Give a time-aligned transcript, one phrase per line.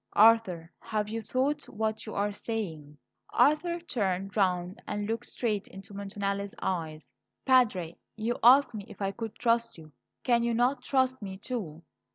[0.17, 2.97] Arthur, have you thought what you are saying?"
[3.29, 7.13] Arthur turned round and looked straight into Montanelli's eyes.
[7.45, 9.91] "Padre, you asked me if I could trust you.
[10.23, 11.83] Can you not trust me, too?